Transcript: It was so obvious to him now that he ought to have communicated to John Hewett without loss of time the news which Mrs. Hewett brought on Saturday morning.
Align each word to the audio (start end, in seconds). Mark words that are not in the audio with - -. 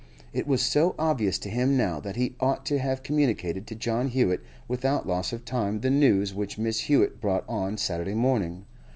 It 0.33 0.47
was 0.47 0.63
so 0.63 0.95
obvious 0.97 1.37
to 1.37 1.47
him 1.51 1.77
now 1.77 1.99
that 1.99 2.15
he 2.15 2.33
ought 2.39 2.65
to 2.65 2.79
have 2.79 3.03
communicated 3.03 3.67
to 3.67 3.75
John 3.75 4.07
Hewett 4.07 4.41
without 4.67 5.07
loss 5.07 5.31
of 5.31 5.45
time 5.45 5.81
the 5.81 5.91
news 5.91 6.33
which 6.33 6.57
Mrs. 6.57 6.79
Hewett 6.87 7.21
brought 7.21 7.45
on 7.47 7.77
Saturday 7.77 8.15
morning. 8.15 8.65